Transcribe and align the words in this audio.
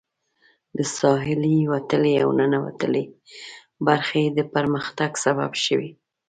د 0.77 0.79
ساحلي 0.97 1.57
وتلې 1.73 2.13
او 2.23 2.29
ننوتلې 2.39 3.03
برخې 3.87 4.23
د 4.37 4.39
پرمختګ 4.53 5.11
سبب 5.25 5.51
شوي. 5.65 5.89